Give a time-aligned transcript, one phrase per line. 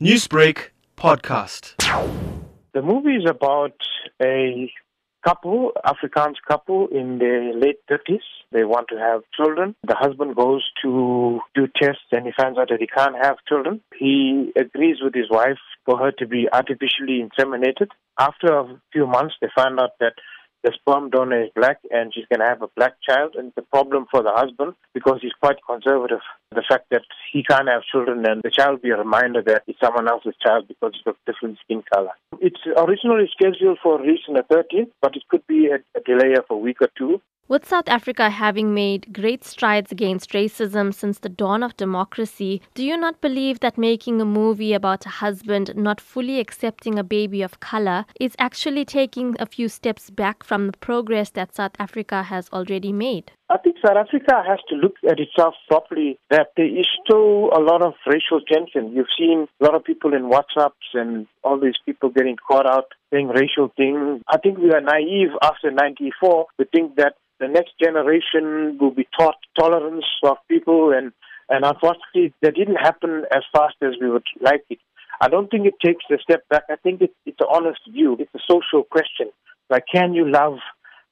[0.00, 1.74] Newsbreak podcast.
[2.72, 3.74] The movie is about
[4.22, 4.70] a
[5.26, 8.20] couple, Afrikaans couple in their late 30s.
[8.52, 9.74] They want to have children.
[9.84, 13.80] The husband goes to do tests and he finds out that he can't have children.
[13.98, 17.88] He agrees with his wife for her to be artificially inseminated.
[18.20, 20.14] After a few months, they find out that
[20.64, 23.36] the sperm donor is black and she's going to have a black child.
[23.36, 26.20] And the problem for the husband because he's quite conservative.
[26.50, 27.02] The fact that
[27.32, 30.66] he can't have children and the child be a reminder that it's someone else's child
[30.68, 32.10] because of different skin color.
[32.40, 36.34] It's originally scheduled for release on the 13th, but it could be a, a delay
[36.34, 37.20] of a week or two.
[37.50, 42.84] With South Africa having made great strides against racism since the dawn of democracy, do
[42.84, 47.40] you not believe that making a movie about a husband not fully accepting a baby
[47.40, 52.24] of color is actually taking a few steps back from the progress that South Africa
[52.24, 53.32] has already made?
[53.50, 57.60] I think South Africa has to look at itself properly that there is still a
[57.60, 58.92] lot of racial tension.
[58.94, 62.92] You've seen a lot of people in WhatsApps and all these people getting caught out
[63.10, 64.20] saying racial things.
[64.28, 69.08] I think we are naive after 94 to think that the next generation will be
[69.18, 71.12] taught tolerance of people and
[71.48, 74.78] and unfortunately that didn't happen as fast as we would like it.
[75.22, 76.64] I don't think it takes a step back.
[76.68, 78.16] I think it's, it's an honest view.
[78.20, 79.30] It's a social question.
[79.70, 80.58] Like, can you love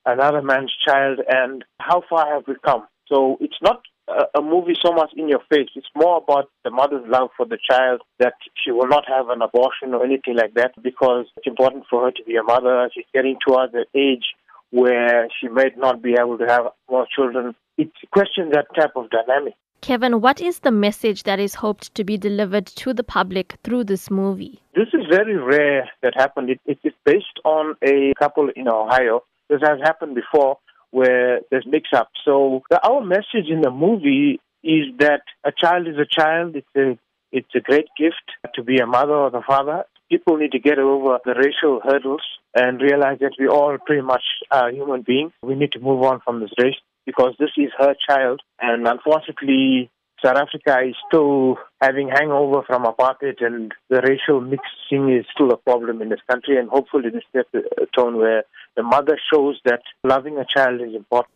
[0.07, 2.87] another man's child and how far have we come?
[3.09, 5.69] So it's not a, a movie so much in your face.
[5.75, 9.43] It's more about the mother's love for the child that she will not have an
[9.43, 12.91] abortion or anything like that because it's important for her to be a mother.
[12.95, 14.25] She's getting towards the age
[14.71, 17.55] where she might not be able to have more children.
[17.79, 19.55] It questions that type of dynamic.
[19.83, 23.85] Kevin, what is the message that is hoped to be delivered to the public through
[23.85, 24.61] this movie?
[24.75, 26.51] This is very rare that happened.
[26.51, 29.23] It, it is based on a couple in Ohio.
[29.49, 30.59] This has happened before
[30.97, 32.09] where there's mix up.
[32.25, 36.57] So the, our message in the movie is that a child is a child.
[36.57, 36.99] It's a
[37.33, 39.85] it's a great gift to be a mother or the father.
[40.11, 42.23] People need to get over the racial hurdles
[42.55, 45.33] and realize that we all pretty much are human beings.
[45.43, 48.41] We need to move on from this race because this is her child.
[48.59, 49.91] And unfortunately,
[50.27, 55.57] South Africa is still having hangover from apartheid and the racial mixing is still a
[55.57, 56.59] problem in this country.
[56.59, 58.43] And hopefully this sets a tone where
[58.75, 61.31] the mother shows that loving a child is important.